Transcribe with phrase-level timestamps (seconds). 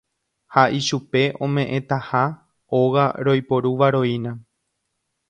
[0.53, 2.23] Ha ichupe ome'ẽtaha
[2.79, 4.33] óga roiporuvaroína.